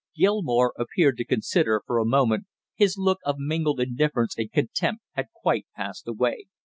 Gilmore 0.17 0.73
appeared 0.79 1.15
to 1.17 1.23
consider 1.23 1.83
for 1.85 1.99
a 1.99 2.05
moment, 2.05 2.45
his 2.73 2.97
look 2.97 3.19
of 3.23 3.35
mingled 3.37 3.79
indifference 3.79 4.33
and 4.35 4.51
contempt 4.51 5.03
had 5.11 5.27
quite 5.31 5.67
passed 5.75 6.07
away. 6.07 6.45